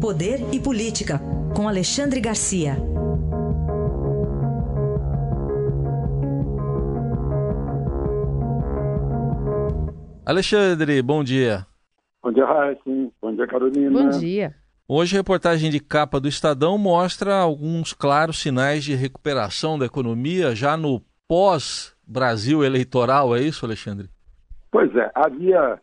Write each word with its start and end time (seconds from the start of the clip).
Poder 0.00 0.38
e 0.54 0.60
Política, 0.60 1.20
com 1.56 1.66
Alexandre 1.66 2.20
Garcia. 2.20 2.76
Alexandre, 10.24 11.02
bom 11.02 11.24
dia. 11.24 11.66
Bom 12.22 12.30
dia, 12.30 12.46
Raíssa. 12.46 12.80
Bom 13.20 13.34
dia, 13.34 13.46
Carolina. 13.48 13.90
Bom 13.90 14.08
dia. 14.10 14.54
Hoje 14.86 15.16
a 15.16 15.18
reportagem 15.18 15.68
de 15.68 15.80
capa 15.80 16.20
do 16.20 16.28
Estadão 16.28 16.78
mostra 16.78 17.34
alguns 17.34 17.92
claros 17.92 18.38
sinais 18.38 18.84
de 18.84 18.94
recuperação 18.94 19.76
da 19.76 19.86
economia 19.86 20.54
já 20.54 20.76
no 20.76 21.02
pós-Brasil 21.26 22.62
eleitoral, 22.62 23.34
é 23.34 23.40
isso, 23.40 23.66
Alexandre? 23.66 24.08
Pois 24.70 24.94
é, 24.94 25.10
havia, 25.12 25.80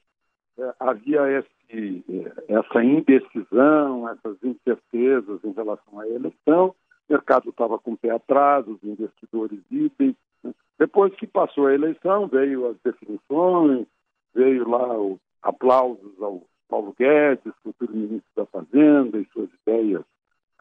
havia 0.80 1.22
esse, 1.40 2.06
essa 2.48 2.84
indecisão, 2.84 4.10
essas 4.10 4.38
incertezas 4.44 5.44
em 5.44 5.52
relação 5.52 6.00
à 6.00 6.08
eleição, 6.08 6.76
o 7.08 7.14
mercado 7.14 7.50
estava 7.50 7.78
com 7.78 7.94
o 7.94 7.98
pé 7.98 8.12
atrás, 8.12 8.68
os 8.68 8.84
investidores 8.84 9.60
idem. 9.70 10.16
Né? 10.44 10.54
Depois 10.80 11.14
que 11.16 11.28
passou 11.28 11.68
a 11.68 11.74
eleição, 11.74 12.28
veio 12.28 12.68
as 12.68 12.78
definições, 12.84 13.86
veio 14.34 14.68
lá 14.68 14.98
o 14.98 15.20
aplausos 15.42 16.22
ao 16.22 16.42
Paulo 16.68 16.96
Guedes, 16.98 17.54
futuro 17.64 17.94
ministro 17.94 18.30
da 18.36 18.46
Fazenda, 18.48 19.20
e 19.20 19.28
suas 19.32 19.50
ideias 19.62 20.04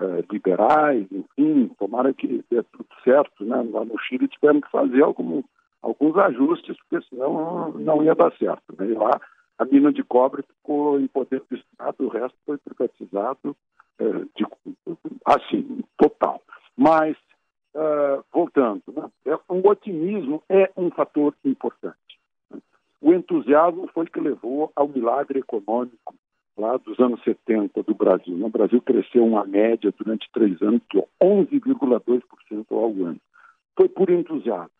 eh, 0.00 0.24
liberais, 0.30 1.06
enfim, 1.10 1.68
tomara 1.78 2.12
que 2.12 2.44
dê 2.50 2.62
tudo 2.64 2.86
certo. 3.02 3.44
Né? 3.44 3.56
Lá 3.70 3.84
no 3.84 3.98
Chile 4.00 4.28
tiveram 4.28 4.60
que 4.60 4.70
fazer 4.70 5.02
algum, 5.02 5.42
alguns 5.80 6.16
ajustes, 6.18 6.76
porque 6.76 7.06
senão 7.08 7.72
não 7.72 8.04
ia 8.04 8.14
dar 8.14 8.32
certo. 8.36 8.74
Né? 8.78 8.88
E 8.88 8.92
lá 8.94 9.18
a 9.58 9.64
mina 9.64 9.92
de 9.92 10.02
cobre 10.02 10.42
ficou 10.42 10.98
em 10.98 11.06
poder 11.06 11.42
do 11.48 11.56
Estado, 11.56 12.04
o 12.04 12.08
resto 12.08 12.36
foi 12.44 12.58
privatizado, 12.58 13.56
eh, 13.98 14.24
de, 14.36 14.46
assim, 15.24 15.84
total. 15.96 16.42
Mas, 16.76 17.16
uh, 17.74 18.24
voltando, 18.32 18.82
né? 18.88 19.08
É, 19.26 19.38
um 19.48 19.60
otimismo 19.68 20.42
é 20.48 20.70
um 20.76 20.90
fator 20.90 21.34
importante. 21.44 21.96
O 23.00 23.12
entusiasmo 23.12 23.88
foi 23.88 24.06
que 24.06 24.18
levou 24.18 24.72
ao 24.74 24.88
milagre 24.88 25.38
econômico 25.38 26.14
lá 26.56 26.76
dos 26.78 26.98
anos 26.98 27.22
70 27.22 27.82
do 27.82 27.94
Brasil. 27.94 28.44
O 28.44 28.48
Brasil 28.48 28.80
cresceu 28.80 29.24
uma 29.24 29.44
média 29.44 29.92
durante 29.96 30.30
três 30.32 30.60
anos 30.62 30.80
de 30.90 31.00
11,2% 31.22 32.22
ao 32.70 32.90
ano. 33.06 33.20
Foi 33.76 33.88
por 33.88 34.10
entusiasmo. 34.10 34.70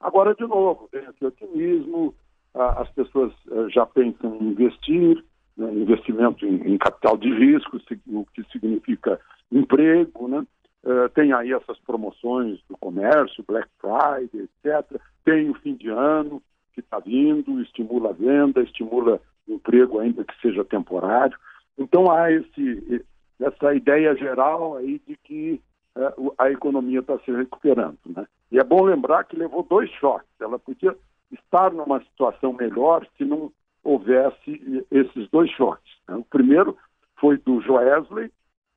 Agora, 0.00 0.34
de 0.34 0.46
novo, 0.46 0.88
tem 0.90 1.02
esse 1.04 1.24
otimismo, 1.24 2.14
as 2.54 2.90
pessoas 2.90 3.32
eh, 3.50 3.68
já 3.68 3.86
pensam 3.86 4.36
em 4.36 4.48
investir, 4.48 5.24
né, 5.56 5.72
investimento 5.72 6.46
em, 6.46 6.74
em, 6.74 6.78
capital 6.78 7.16
de 7.16 7.32
risco, 7.32 7.78
o 8.06 8.26
que 8.26 8.42
significa 8.50 9.20
emprego, 9.50 10.28
né? 10.28 10.46
Uh, 10.84 11.08
tem 11.08 11.32
aí 11.32 11.52
essas 11.52 11.76
promoções 11.80 12.60
do 12.68 12.76
comércio, 12.78 13.44
Black 13.46 13.68
Friday, 13.80 14.48
etc. 14.64 15.00
Tem 15.24 15.50
o 15.50 15.54
fim 15.54 15.74
de 15.74 15.88
ano, 15.88 16.40
que 16.72 16.80
está 16.80 17.00
vindo, 17.00 17.60
estimula 17.60 18.10
a 18.10 18.12
venda, 18.12 18.62
estimula 18.62 19.20
emprego, 19.48 19.98
ainda 19.98 20.24
que 20.24 20.40
seja 20.40 20.64
temporário. 20.64 21.36
Então 21.76 22.10
há 22.10 22.30
esse, 22.30 23.04
essa 23.40 23.74
ideia 23.74 24.14
geral 24.14 24.76
aí 24.76 25.00
de 25.06 25.16
que 25.24 25.60
é, 25.96 26.14
a 26.38 26.50
economia 26.50 27.00
está 27.00 27.18
se 27.18 27.32
recuperando. 27.32 27.98
Né? 28.06 28.24
E 28.52 28.58
é 28.58 28.64
bom 28.64 28.84
lembrar 28.84 29.24
que 29.24 29.36
levou 29.36 29.64
dois 29.64 29.90
choques. 29.92 30.28
Ela 30.40 30.58
podia 30.58 30.96
estar 31.32 31.72
numa 31.72 32.00
situação 32.04 32.52
melhor 32.52 33.06
se 33.16 33.24
não 33.24 33.52
houvesse 33.82 34.86
esses 34.90 35.28
dois 35.30 35.50
choques. 35.50 35.92
Né? 36.08 36.16
O 36.16 36.24
primeiro 36.24 36.76
foi 37.18 37.38
do 37.38 37.60
Joesley, 37.60 38.30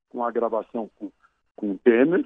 com 0.09 0.23
a 0.23 0.31
gravação 0.31 0.89
com, 0.97 1.11
com 1.55 1.71
o 1.71 1.77
Temer, 1.77 2.25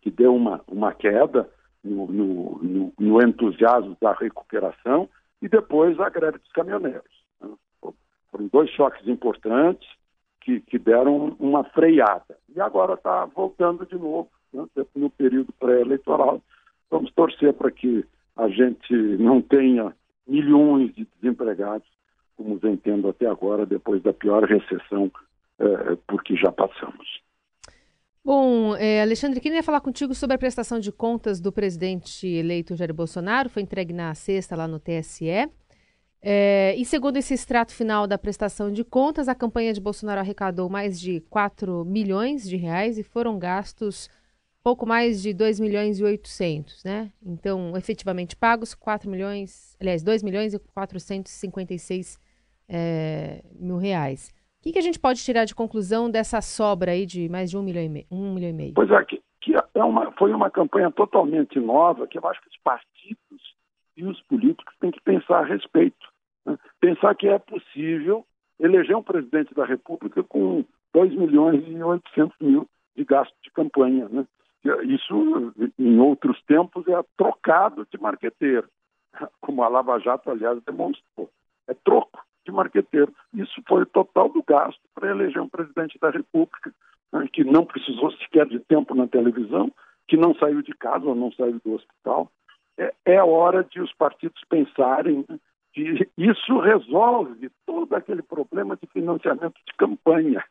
que 0.00 0.10
deu 0.10 0.34
uma, 0.34 0.62
uma 0.68 0.92
queda 0.92 1.48
no, 1.82 2.06
no, 2.06 2.58
no, 2.62 2.92
no 2.98 3.22
entusiasmo 3.22 3.96
da 4.00 4.12
recuperação, 4.12 5.08
e 5.42 5.48
depois 5.48 5.98
a 6.00 6.08
greve 6.08 6.38
dos 6.38 6.52
caminhoneiros. 6.52 7.24
Né? 7.40 7.50
Foram 8.30 8.46
dois 8.48 8.70
choques 8.70 9.06
importantes 9.06 9.88
que, 10.40 10.60
que 10.60 10.78
deram 10.78 11.36
uma 11.38 11.64
freada. 11.64 12.38
E 12.54 12.60
agora 12.60 12.94
está 12.94 13.24
voltando 13.26 13.84
de 13.84 13.96
novo, 13.96 14.30
né? 14.52 14.66
no 14.94 15.10
período 15.10 15.52
pré-eleitoral. 15.52 16.40
Vamos 16.90 17.12
torcer 17.12 17.52
para 17.52 17.70
que 17.70 18.04
a 18.36 18.48
gente 18.48 18.92
não 19.18 19.40
tenha 19.40 19.94
milhões 20.26 20.94
de 20.94 21.06
desempregados, 21.20 21.88
como 22.36 22.58
vem 22.58 22.76
tendo 22.76 23.08
até 23.08 23.26
agora, 23.26 23.64
depois 23.64 24.02
da 24.02 24.12
pior 24.12 24.44
recessão 24.44 25.10
eh, 25.58 25.96
por 26.06 26.22
que 26.22 26.36
já 26.36 26.52
passamos. 26.52 27.22
Bom, 28.22 28.74
é, 28.76 29.00
Alexandre, 29.00 29.40
queria 29.40 29.62
falar 29.62 29.80
contigo 29.80 30.12
sobre 30.12 30.34
a 30.34 30.38
prestação 30.38 30.80
de 30.80 30.90
contas 30.90 31.40
do 31.40 31.52
presidente 31.52 32.26
eleito 32.26 32.74
Jair 32.74 32.92
Bolsonaro. 32.92 33.48
Foi 33.48 33.62
entregue 33.62 33.92
na 33.92 34.12
sexta 34.14 34.56
lá 34.56 34.66
no 34.66 34.80
TSE. 34.80 35.48
É, 36.20 36.74
e 36.76 36.84
segundo 36.84 37.18
esse 37.18 37.34
extrato 37.34 37.72
final 37.72 38.04
da 38.04 38.18
prestação 38.18 38.72
de 38.72 38.82
contas, 38.82 39.28
a 39.28 39.34
campanha 39.34 39.72
de 39.72 39.80
Bolsonaro 39.80 40.20
arrecadou 40.20 40.68
mais 40.68 41.00
de 41.00 41.20
4 41.30 41.84
milhões 41.84 42.42
de 42.48 42.56
reais 42.56 42.98
e 42.98 43.04
foram 43.04 43.38
gastos 43.38 44.10
pouco 44.66 44.84
mais 44.84 45.22
de 45.22 45.32
2 45.32 45.60
milhões 45.60 46.00
e 46.00 46.04
800, 46.04 46.82
né? 46.82 47.12
Então, 47.24 47.76
efetivamente 47.76 48.34
pagos 48.34 48.74
4 48.74 49.08
milhões, 49.08 49.76
aliás, 49.80 50.02
2 50.02 50.24
milhões 50.24 50.54
e 50.54 50.58
456 50.58 52.18
é, 52.68 53.44
mil 53.54 53.76
reais 53.76 54.34
que, 54.66 54.72
que 54.72 54.78
a 54.80 54.82
gente 54.82 54.98
pode 54.98 55.22
tirar 55.22 55.44
de 55.44 55.54
conclusão 55.54 56.10
dessa 56.10 56.40
sobra 56.40 56.90
aí 56.90 57.06
de 57.06 57.28
mais 57.28 57.50
de 57.50 57.56
um 57.56 57.62
milhão 57.62 57.84
e 57.84 57.88
meio? 57.88 58.06
Um 58.10 58.34
milhão 58.34 58.50
e 58.50 58.52
meio? 58.52 58.74
Pois 58.74 58.90
é, 58.90 59.04
que, 59.04 59.22
que 59.40 59.54
é 59.54 59.84
uma, 59.84 60.10
foi 60.12 60.32
uma 60.32 60.50
campanha 60.50 60.90
totalmente 60.90 61.60
nova 61.60 62.06
que 62.08 62.18
eu 62.18 62.26
acho 62.26 62.40
que 62.42 62.48
os 62.48 62.56
partidos 62.64 63.54
e 63.96 64.04
os 64.04 64.20
políticos 64.22 64.74
têm 64.80 64.90
que 64.90 65.00
pensar 65.00 65.38
a 65.38 65.44
respeito. 65.44 66.04
Né? 66.44 66.58
Pensar 66.80 67.14
que 67.14 67.28
é 67.28 67.38
possível 67.38 68.26
eleger 68.58 68.96
um 68.96 69.04
presidente 69.04 69.54
da 69.54 69.64
República 69.64 70.24
com 70.24 70.64
2 70.92 71.14
milhões 71.14 71.62
e 71.68 71.80
800 71.80 72.36
mil 72.40 72.68
de 72.96 73.04
gasto 73.04 73.34
de 73.44 73.52
campanha. 73.52 74.08
Né? 74.08 74.26
Isso, 74.84 75.52
em 75.78 75.98
outros 75.98 76.40
tempos, 76.42 76.86
é 76.88 77.02
trocado 77.16 77.86
de 77.90 78.00
marqueteiro, 78.00 78.68
como 79.40 79.62
a 79.62 79.68
Lava 79.68 79.98
Jato, 79.98 80.30
aliás, 80.30 80.62
demonstrou. 80.64 81.30
É 81.68 81.74
troco 81.74 82.24
de 82.44 82.52
marqueteiro. 82.52 83.12
Isso 83.34 83.60
foi 83.68 83.82
o 83.82 83.86
total 83.86 84.28
do 84.28 84.42
gasto 84.42 84.80
para 84.94 85.10
eleger 85.10 85.42
um 85.42 85.48
presidente 85.48 85.98
da 85.98 86.10
República, 86.10 86.72
né, 87.12 87.28
que 87.32 87.44
não 87.44 87.64
precisou 87.64 88.10
sequer 88.12 88.46
de 88.46 88.60
tempo 88.60 88.94
na 88.94 89.06
televisão, 89.06 89.70
que 90.08 90.16
não 90.16 90.34
saiu 90.36 90.62
de 90.62 90.72
casa 90.72 91.04
ou 91.04 91.14
não 91.14 91.32
saiu 91.32 91.60
do 91.64 91.74
hospital. 91.74 92.30
É, 92.78 92.94
é 93.04 93.22
hora 93.22 93.64
de 93.64 93.80
os 93.80 93.92
partidos 93.94 94.40
pensarem 94.48 95.24
né, 95.28 95.38
que 95.72 96.08
isso 96.16 96.58
resolve 96.60 97.50
todo 97.66 97.94
aquele 97.94 98.22
problema 98.22 98.76
de 98.76 98.86
financiamento 98.88 99.56
de 99.66 99.74
campanha. 99.76 100.44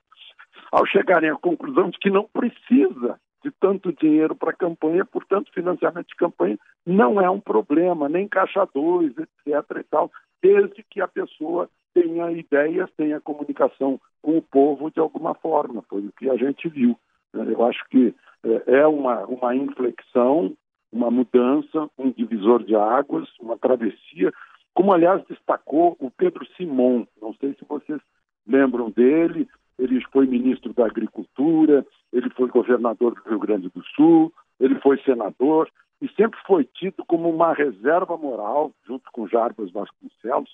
Ao 0.72 0.86
chegarem 0.86 1.30
à 1.30 1.36
conclusão 1.36 1.90
de 1.90 1.98
que 1.98 2.10
não 2.10 2.26
precisa 2.26 3.20
de 3.46 3.52
tanto 3.60 3.94
dinheiro 3.94 4.36
para 4.36 4.52
campanha, 4.52 5.06
portanto, 5.06 5.54
financiamento 5.54 6.08
de 6.08 6.16
campanha 6.16 6.58
não 6.84 7.22
é 7.22 7.30
um 7.30 7.40
problema, 7.40 8.10
nem 8.10 8.28
caixa 8.28 8.68
2, 8.74 9.14
etc. 9.20 9.78
e 9.80 9.84
tal, 9.84 10.12
desde 10.42 10.84
que 10.90 11.00
a 11.00 11.08
pessoa 11.08 11.70
tenha 11.94 12.32
ideias, 12.32 12.90
tenha 12.98 13.22
comunicação 13.22 14.02
com 14.20 14.36
o 14.36 14.42
povo 14.42 14.90
de 14.90 15.00
alguma 15.00 15.36
forma. 15.36 15.84
Foi 15.88 16.02
o 16.02 16.12
que 16.14 16.28
a 16.28 16.36
gente 16.36 16.68
viu. 16.68 16.98
Eu 17.32 17.64
acho 17.64 17.88
que 17.92 18.16
é, 18.44 18.80
é 18.80 18.88
uma, 18.88 19.24
uma 19.28 19.56
inflexão, 19.56 20.58
uma 20.92 21.12
mudança, 21.12 21.88
um 22.00 22.10
divisor 22.10 22.64
de 22.64 22.76
águas, 22.76 23.30
uma 23.40 23.60
travessia, 23.60 24.34
como 24.74 24.92
aliás 24.92 25.24
destacou 25.30 25.96
o 26.00 26.10
Pedro 26.10 26.44
Simon. 26.58 27.06
Não 27.22 27.32
sei 27.36 27.54
se 27.54 27.66
vocês 27.70 28.02
lembram 28.48 28.90
dele. 28.90 29.48
Ele 29.78 30.02
foi 30.12 30.26
ministro 30.26 30.74
da 30.74 30.86
Agricultura, 30.86 31.86
governador 32.56 33.16
do 33.16 33.30
Rio 33.30 33.40
Grande 33.40 33.70
do 33.70 33.84
Sul, 33.96 34.32
ele 34.60 34.80
foi 34.80 34.98
senador 35.04 35.70
e 36.02 36.08
sempre 36.10 36.40
foi 36.48 36.64
tido 36.64 37.04
como 37.06 37.30
uma 37.30 37.54
reserva 37.54 38.18
moral, 38.18 38.72
junto 38.86 39.10
com 39.12 39.28
Jarbas 39.28 39.72
Vasconcelos, 39.72 40.50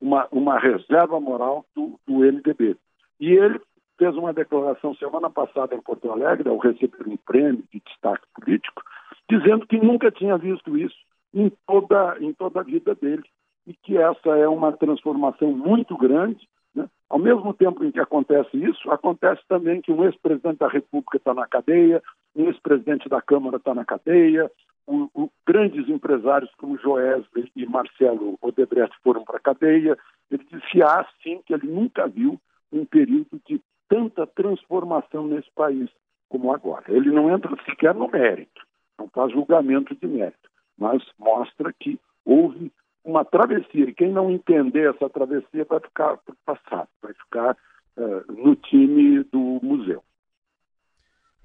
uma, 0.00 0.28
uma 0.30 0.58
reserva 0.58 1.18
moral 1.20 1.64
do, 1.74 1.98
do 2.06 2.18
MDB. 2.20 2.76
E 3.18 3.32
ele 3.32 3.60
fez 3.98 4.16
uma 4.16 4.32
declaração 4.32 4.94
semana 4.94 5.28
passada 5.28 5.74
em 5.74 5.80
Porto 5.80 6.10
Alegre, 6.10 6.48
ao 6.48 6.58
receber 6.58 7.06
um 7.06 7.16
prêmio 7.16 7.64
de 7.72 7.80
destaque 7.80 8.24
político, 8.34 8.82
dizendo 9.28 9.66
que 9.66 9.78
nunca 9.78 10.10
tinha 10.10 10.38
visto 10.38 10.76
isso 10.76 10.96
em 11.34 11.52
toda, 11.66 12.16
em 12.20 12.32
toda 12.32 12.60
a 12.60 12.64
vida 12.64 12.94
dele 12.94 13.24
e 13.66 13.74
que 13.74 13.96
essa 13.96 14.30
é 14.30 14.48
uma 14.48 14.72
transformação 14.72 15.52
muito 15.52 15.96
grande. 15.96 16.48
Né? 16.74 16.88
Ao 17.08 17.18
mesmo 17.18 17.52
tempo 17.54 17.84
em 17.84 17.90
que 17.90 18.00
acontece 18.00 18.56
isso, 18.56 18.90
acontece 18.90 19.42
também 19.48 19.80
que 19.80 19.92
um 19.92 20.04
ex-presidente 20.04 20.58
da 20.58 20.68
República 20.68 21.16
está 21.16 21.34
na 21.34 21.46
cadeia, 21.46 22.02
um 22.34 22.46
ex-presidente 22.46 23.08
da 23.08 23.20
Câmara 23.20 23.56
está 23.56 23.74
na 23.74 23.84
cadeia, 23.84 24.50
o, 24.86 25.08
o, 25.14 25.30
grandes 25.46 25.88
empresários 25.88 26.50
como 26.56 26.78
Joesley 26.78 27.50
e 27.54 27.66
Marcelo 27.66 28.36
Odebrecht 28.42 28.96
foram 29.02 29.24
para 29.24 29.36
a 29.36 29.40
cadeia. 29.40 29.96
Ele 30.30 30.44
disse 30.50 30.82
ah, 30.82 31.06
sim 31.22 31.40
que 31.46 31.54
ele 31.54 31.68
nunca 31.68 32.08
viu 32.08 32.40
um 32.72 32.84
período 32.84 33.40
de 33.46 33.60
tanta 33.88 34.26
transformação 34.26 35.26
nesse 35.26 35.50
país 35.52 35.88
como 36.28 36.52
agora. 36.52 36.84
Ele 36.88 37.10
não 37.10 37.30
entra 37.30 37.56
sequer 37.64 37.94
no 37.94 38.08
mérito, 38.08 38.62
não 38.98 39.08
faz 39.08 39.32
julgamento 39.32 39.94
de 39.94 40.06
mérito, 40.06 40.48
mas 40.78 41.02
mostra 41.18 41.72
que 41.72 41.98
houve 42.24 42.72
uma 43.04 43.24
travessia, 43.24 43.88
e 43.88 43.94
quem 43.94 44.12
não 44.12 44.30
entender 44.30 44.94
essa 44.94 45.08
travessia 45.08 45.64
vai 45.68 45.80
ficar 45.80 46.18
passado, 46.44 46.88
vai 47.02 47.12
ficar 47.14 47.56
uh, 47.96 48.32
no 48.32 48.54
time 48.56 49.24
do 49.24 49.60
museu. 49.62 50.02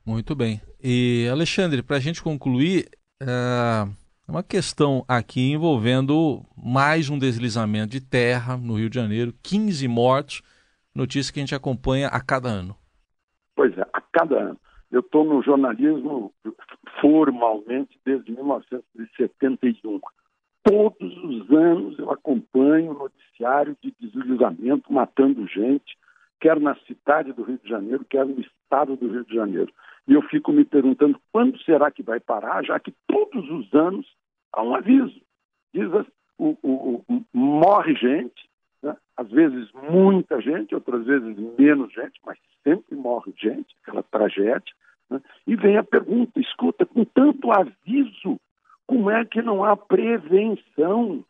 Muito 0.05 0.35
bem. 0.35 0.61
E, 0.83 1.27
Alexandre, 1.31 1.81
para 1.81 1.97
a 1.97 1.99
gente 1.99 2.21
concluir, 2.21 2.87
é 3.19 4.31
uma 4.31 4.43
questão 4.43 5.03
aqui 5.07 5.51
envolvendo 5.51 6.43
mais 6.57 7.09
um 7.09 7.17
deslizamento 7.17 7.91
de 7.91 8.01
terra 8.01 8.57
no 8.57 8.75
Rio 8.75 8.89
de 8.89 8.95
Janeiro, 8.95 9.33
15 9.41 9.87
mortos, 9.87 10.41
notícia 10.93 11.33
que 11.33 11.39
a 11.39 11.43
gente 11.43 11.55
acompanha 11.55 12.07
a 12.07 12.19
cada 12.19 12.49
ano. 12.49 12.75
Pois 13.55 13.75
é, 13.77 13.81
a 13.93 14.01
cada 14.01 14.35
ano. 14.35 14.59
Eu 14.91 14.99
estou 15.01 15.23
no 15.23 15.41
jornalismo 15.43 16.33
formalmente 17.01 17.99
desde 18.05 18.31
1971. 18.31 19.99
Todos 20.67 21.23
os 21.23 21.51
anos 21.51 21.99
eu 21.99 22.11
acompanho 22.11 22.91
o 22.91 22.97
noticiário 22.97 23.77
de 23.83 23.93
deslizamento 23.99 24.91
matando 24.91 25.47
gente, 25.47 25.95
quer 26.39 26.59
na 26.59 26.75
cidade 26.87 27.31
do 27.33 27.43
Rio 27.43 27.59
de 27.63 27.69
Janeiro, 27.69 28.03
quer 28.09 28.25
no 28.25 28.39
estado 28.39 28.95
do 28.95 29.07
Rio 29.07 29.23
de 29.25 29.35
Janeiro. 29.35 29.71
E 30.07 30.13
eu 30.13 30.23
fico 30.23 30.51
me 30.51 30.65
perguntando 30.65 31.19
quando 31.31 31.61
será 31.63 31.91
que 31.91 32.01
vai 32.01 32.19
parar, 32.19 32.63
já 32.63 32.79
que 32.79 32.93
todos 33.07 33.49
os 33.49 33.73
anos 33.73 34.07
há 34.51 34.63
um 34.63 34.75
aviso. 34.75 35.21
Diz 35.71 35.87
o, 36.37 36.57
o, 36.63 37.03
o 37.07 37.23
morre 37.31 37.93
gente, 37.95 38.49
né? 38.81 38.95
às 39.15 39.29
vezes 39.29 39.69
muita 39.73 40.41
gente, 40.41 40.73
outras 40.73 41.05
vezes 41.05 41.37
menos 41.57 41.93
gente, 41.93 42.19
mas 42.25 42.37
sempre 42.63 42.95
morre 42.95 43.33
gente, 43.37 43.75
aquela 43.83 44.01
tragédia. 44.01 44.73
Né? 45.09 45.21
E 45.45 45.55
vem 45.55 45.77
a 45.77 45.83
pergunta: 45.83 46.39
escuta, 46.39 46.85
com 46.85 47.05
tanto 47.05 47.51
aviso, 47.51 48.39
como 48.87 49.09
é 49.09 49.25
que 49.25 49.41
não 49.41 49.63
há 49.63 49.75
prevenção? 49.75 51.23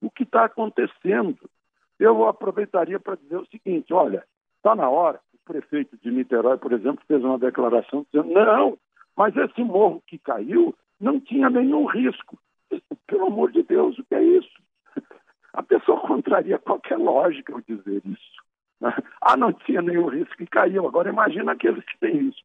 O 0.00 0.10
que 0.10 0.22
está 0.22 0.44
acontecendo? 0.44 1.38
Eu 1.98 2.26
aproveitaria 2.26 2.98
para 2.98 3.16
dizer 3.16 3.36
o 3.36 3.46
seguinte: 3.46 3.92
olha, 3.92 4.24
está 4.58 4.74
na 4.74 4.88
hora 4.88 5.20
prefeito 5.50 5.98
de 6.00 6.12
Niterói, 6.12 6.56
por 6.58 6.72
exemplo, 6.72 7.04
fez 7.08 7.22
uma 7.24 7.38
declaração 7.38 8.06
dizendo: 8.12 8.32
não, 8.32 8.78
mas 9.16 9.36
esse 9.36 9.62
morro 9.62 10.00
que 10.06 10.16
caiu 10.18 10.74
não 11.00 11.18
tinha 11.18 11.50
nenhum 11.50 11.86
risco. 11.86 12.38
Pelo 13.08 13.26
amor 13.26 13.50
de 13.50 13.64
Deus, 13.64 13.98
o 13.98 14.04
que 14.04 14.14
é 14.14 14.22
isso? 14.22 14.62
A 15.52 15.62
pessoa 15.62 16.00
contraria 16.00 16.58
qualquer 16.58 16.96
lógica 16.96 17.52
ao 17.52 17.60
dizer 17.60 18.02
isso. 18.04 18.40
Ah, 19.22 19.36
não 19.36 19.52
tinha 19.52 19.82
nenhum 19.82 20.06
risco 20.06 20.42
e 20.42 20.46
caiu. 20.46 20.86
Agora 20.88 21.10
imagina 21.10 21.52
aqueles 21.52 21.84
que 21.84 21.98
têm 21.98 22.28
isso. 22.28 22.42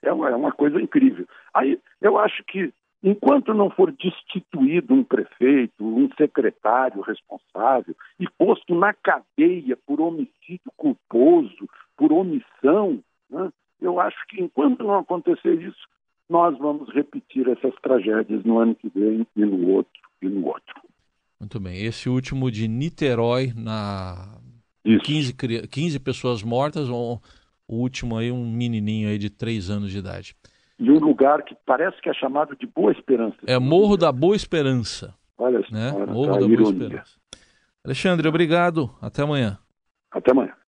É 0.00 0.12
uma, 0.12 0.30
é 0.30 0.36
uma 0.36 0.52
coisa 0.52 0.80
incrível. 0.80 1.26
Aí 1.52 1.80
eu 2.00 2.16
acho 2.16 2.44
que 2.44 2.72
enquanto 3.06 3.54
não 3.54 3.70
for 3.70 3.92
destituído 3.92 4.92
um 4.92 5.04
prefeito, 5.04 5.84
um 5.84 6.10
secretário 6.18 7.00
responsável 7.02 7.94
e 8.18 8.28
posto 8.36 8.74
na 8.74 8.92
cadeia 8.92 9.78
por 9.86 10.00
homicídio 10.00 10.72
culposo, 10.76 11.68
por 11.96 12.12
omissão, 12.12 12.98
né? 13.30 13.48
eu 13.80 14.00
acho 14.00 14.16
que 14.28 14.42
enquanto 14.42 14.82
não 14.82 14.98
acontecer 14.98 15.54
isso, 15.62 15.86
nós 16.28 16.58
vamos 16.58 16.92
repetir 16.92 17.48
essas 17.48 17.72
tragédias 17.80 18.42
no 18.42 18.58
ano 18.58 18.74
que 18.74 18.88
vem 18.88 19.24
e 19.36 19.40
no 19.44 19.68
outro 19.68 20.02
e 20.20 20.28
no 20.28 20.44
outro. 20.44 20.74
Muito 21.38 21.60
bem. 21.60 21.84
Esse 21.84 22.08
último 22.08 22.50
de 22.50 22.66
Niterói, 22.66 23.52
na 23.54 24.36
15, 25.04 25.32
15 25.70 26.00
pessoas 26.00 26.42
mortas, 26.42 26.88
ou 26.88 27.22
o 27.68 27.76
último 27.76 28.16
aí, 28.16 28.32
um 28.32 28.50
menininho 28.50 29.08
aí 29.08 29.18
de 29.18 29.30
3 29.30 29.70
anos 29.70 29.92
de 29.92 29.98
idade. 29.98 30.34
E 30.78 30.90
um 30.90 30.98
lugar 30.98 31.42
que 31.42 31.56
parece 31.64 32.00
que 32.00 32.08
é 32.08 32.14
chamado 32.14 32.54
de 32.56 32.66
Boa 32.66 32.92
Esperança. 32.92 33.36
É 33.46 33.58
Morro 33.58 33.96
da 33.96 34.12
Boa 34.12 34.36
Esperança. 34.36 35.14
Olha 35.38 35.60
né? 35.70 35.92
Morro 36.06 36.38
da 36.38 36.46
Boa 36.46 36.72
Esperança. 36.72 37.18
Alexandre, 37.84 38.28
obrigado. 38.28 38.90
Até 39.00 39.22
amanhã. 39.22 39.58
Até 40.10 40.32
amanhã. 40.32 40.52